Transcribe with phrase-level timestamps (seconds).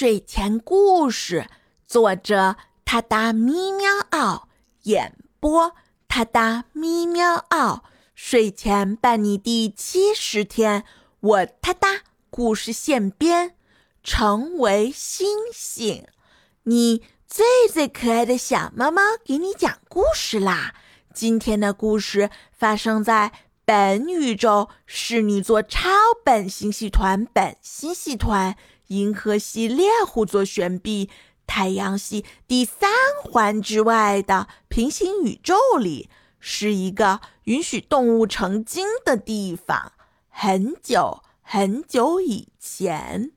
[0.00, 1.46] 睡前故事，
[1.86, 2.56] 作者：
[2.86, 4.48] 他哒咪喵嗷，
[4.84, 5.76] 演播：
[6.08, 7.84] 他哒咪喵嗷。
[8.14, 10.84] 睡前伴你第七十天，
[11.20, 12.00] 我他哒
[12.30, 13.54] 故事现编，
[14.02, 16.06] 成为星星。
[16.62, 20.74] 你最最可爱的小猫猫给你讲故事啦！
[21.12, 23.32] 今天的故事发生在
[23.66, 25.90] 本宇宙侍女座超
[26.24, 28.56] 本星系团本星系团。
[28.90, 31.08] 银河系猎户座旋臂，
[31.46, 32.90] 太阳系第三
[33.22, 36.08] 环之外的平行宇宙里，
[36.38, 39.92] 是一个允许动物成精的地方。
[40.28, 43.32] 很久很久以前，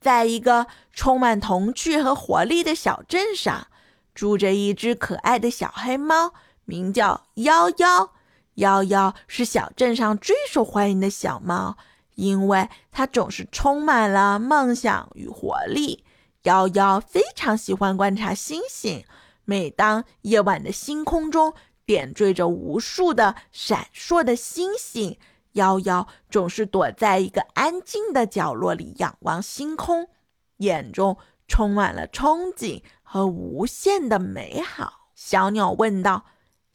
[0.00, 3.68] 在一个充满童趣和活力的小镇上，
[4.14, 6.32] 住着一只可爱的小黑猫，
[6.64, 8.12] 名叫幺幺。
[8.54, 11.76] 幺幺是小镇上最受欢迎的小猫。
[12.16, 16.04] 因为它总是充满了梦想与活力。
[16.42, 19.04] 幺幺非常喜欢观察星星。
[19.44, 25.18] 每当夜晚的星空中点缀着无数的闪烁的星星，
[25.52, 30.08] 幺幺总是躲在一个安静的角落里仰望星空，
[30.56, 35.10] 眼中充满了憧憬和无限的美好。
[35.14, 36.24] 小鸟问道：“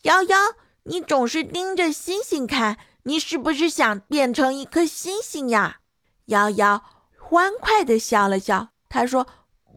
[0.03, 0.37] 幺幺，
[0.83, 5.77] 你总是盯着星星看？”你是不是想变成一颗星星呀？
[6.25, 6.83] 瑶瑶
[7.17, 9.25] 欢快地笑了笑，他说：“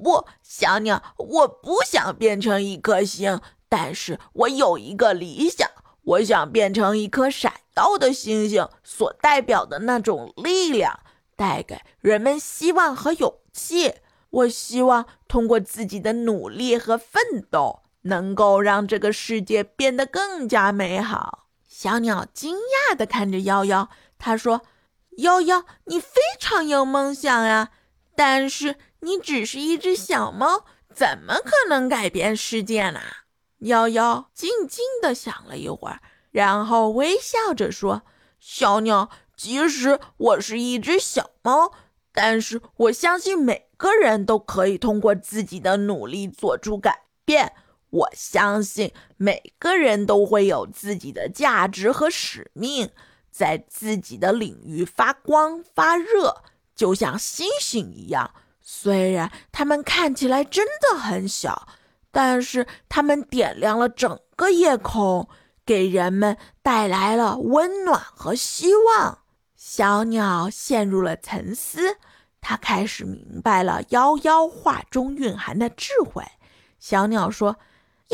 [0.03, 5.69] 不，小鸟，我不想变成一颗星，但是我有一个理想，
[6.02, 11.00] 我想变成一颗闪耀的星星，所代表的那种力量，
[11.34, 13.95] 带给人们希望和勇气。
[14.30, 21.44] 我希望通过自己的努力和奋斗，能够让这个世界变得更加美好。”
[21.77, 24.62] 小鸟惊讶地看着夭夭，他说
[25.19, 27.70] ：“夭夭，你非常有梦想呀，
[28.14, 33.00] 但是你只是一只小猫，怎么可能改变世界呢？”
[33.62, 38.02] 夭夭静静地想了一会儿，然后微笑着说
[38.39, 41.73] ：“小鸟，即使我是一只小猫，
[42.13, 47.52] 但是我相信每个人都可以通过自己的努力做出改变。”
[47.95, 52.91] 我相信每个人都会有自己的价值和使命，
[53.31, 56.43] 在自己的领域发光发热，
[56.75, 58.33] 就像星星一样。
[58.61, 61.69] 虽然他们看起来真的很小，
[62.11, 65.29] 但是他们点亮了整个夜空，
[65.65, 69.21] 给人们带来了温暖和希望。
[69.55, 71.99] 小鸟陷入了沉思，
[72.41, 76.25] 它开始明白了夭夭画中蕴含的智慧。
[76.81, 77.57] 小鸟说。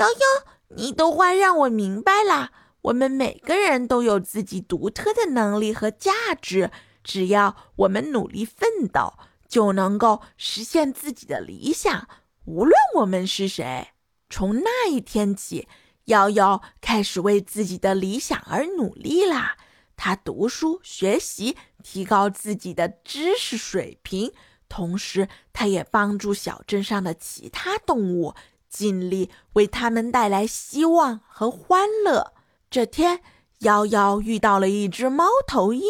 [0.00, 2.52] 悠悠，你的话让我明白了。
[2.82, 6.70] 我们每个人都有自己独特的能力和价值，
[7.04, 9.12] 只要我们努力奋斗，
[9.46, 12.08] 就能够实现自己的理想。
[12.46, 13.88] 无论我们是谁，
[14.30, 15.68] 从那一天起，
[16.06, 19.58] 悠悠开始为自己的理想而努力啦。
[19.96, 24.32] 他读书学习，提高自己的知识水平，
[24.66, 28.34] 同时他也帮助小镇上的其他动物。
[28.70, 32.32] 尽力为他们带来希望和欢乐。
[32.70, 33.20] 这天，
[33.58, 35.82] 幺幺遇到了一只猫头鹰。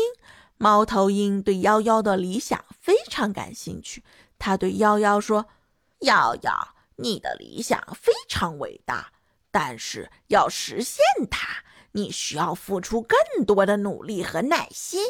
[0.57, 4.03] 猫头鹰对幺幺的理想非常感兴趣。
[4.39, 5.47] 他对幺幺说
[6.01, 9.13] ：“幺幺，你的理想非常伟大，
[9.51, 11.63] 但是要实现它，
[11.93, 15.03] 你需要付出更多的努力和耐心。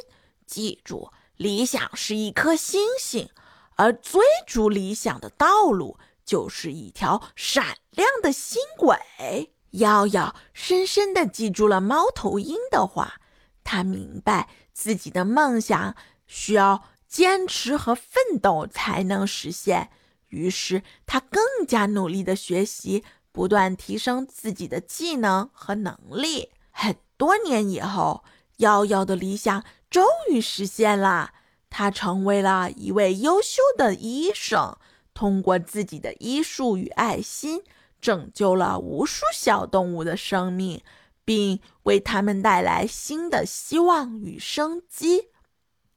[0.45, 3.31] 记住，理想是一颗星星，
[3.77, 5.97] 而追逐理想的道路。”
[6.31, 9.53] 就是一条闪亮的星轨。
[9.71, 13.21] 耀耀深深地记住了猫头鹰的话，
[13.65, 15.97] 他明白自己的梦想
[16.29, 19.91] 需要坚持和奋斗才能实现。
[20.29, 23.03] 于是，他更加努力地学习，
[23.33, 26.53] 不断提升自己的技能和能力。
[26.71, 28.23] 很多年以后，
[28.59, 31.33] 瑶瑶的理想终于实现了，
[31.69, 34.79] 他成为了一位优秀的医生。
[35.21, 37.63] 通过自己的医术与爱心，
[38.01, 40.83] 拯救了无数小动物的生命，
[41.27, 45.29] 并为它们带来新的希望与生机。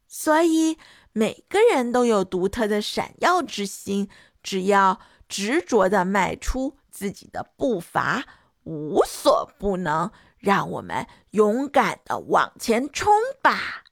[0.09, 0.77] 所以，
[1.13, 4.09] 每个人都有独特的闪耀之心，
[4.43, 4.99] 只要
[5.29, 8.25] 执着地迈出自己的步伐，
[8.65, 10.11] 无所不能。
[10.37, 13.85] 让我们勇敢地往前冲吧！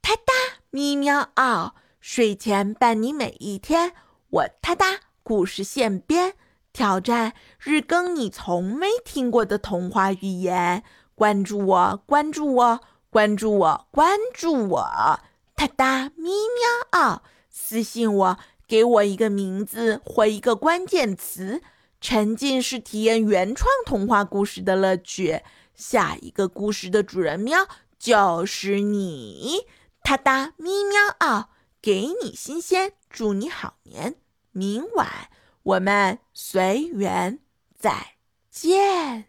[0.00, 0.32] 哒哒
[0.70, 3.94] 咪喵嗷，睡前伴你每一天。
[4.30, 6.34] 我哒哒故事现编
[6.74, 10.84] 挑战日更，你从没听过的童话语言。
[11.14, 15.20] 关注我，关注我，关注我，关注我。
[15.56, 21.62] 哒哒咪喵嗷，私信我，给我一个名字或一个关键词，
[21.98, 25.42] 沉浸式体验原创童话故事的乐趣。
[25.74, 27.66] 下一个故事的主人喵
[27.98, 29.66] 就是你。
[30.02, 31.48] 哒哒咪喵嗷。
[31.80, 34.16] 给你新鲜祝你好年
[34.52, 35.30] 明晚
[35.62, 37.38] 我们随缘
[37.78, 38.14] 再
[38.50, 39.28] 见。